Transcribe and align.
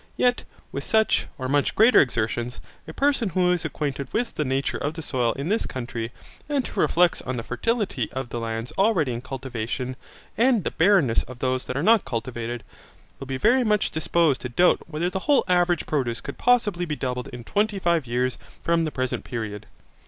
Yet 0.17 0.45
with 0.71 0.83
such, 0.83 1.27
or 1.37 1.47
much 1.47 1.75
greater 1.75 1.99
exertions, 2.01 2.59
a 2.87 2.91
person 2.91 3.29
who 3.29 3.51
is 3.51 3.63
acquainted 3.63 4.11
with 4.11 4.33
the 4.33 4.43
nature 4.43 4.79
of 4.79 4.95
the 4.95 5.03
soil 5.03 5.33
in 5.33 5.49
this 5.49 5.67
country, 5.67 6.11
and 6.49 6.65
who 6.65 6.81
reflects 6.81 7.21
on 7.21 7.37
the 7.37 7.43
fertility 7.43 8.11
of 8.11 8.29
the 8.29 8.39
lands 8.39 8.73
already 8.79 9.13
in 9.13 9.21
cultivation, 9.21 9.95
and 10.39 10.63
the 10.63 10.71
barrenness 10.71 11.21
of 11.21 11.37
those 11.37 11.65
that 11.65 11.77
are 11.77 11.83
not 11.83 12.03
cultivated, 12.03 12.63
will 13.19 13.27
be 13.27 13.37
very 13.37 13.63
much 13.63 13.91
disposed 13.91 14.41
to 14.41 14.49
doubt 14.49 14.81
whether 14.89 15.07
the 15.11 15.19
whole 15.29 15.43
average 15.47 15.85
produce 15.85 16.19
could 16.19 16.39
possibly 16.39 16.85
be 16.85 16.95
doubled 16.95 17.27
in 17.27 17.43
twenty 17.43 17.77
five 17.77 18.07
years 18.07 18.39
from 18.63 18.85
the 18.85 18.91
present 18.91 19.23
period. 19.23 19.67